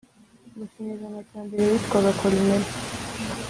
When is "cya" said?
1.29-1.39